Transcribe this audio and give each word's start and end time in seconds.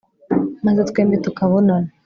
maze 0.65 0.81
twembi 0.89 1.15
tukabonana 1.25 1.89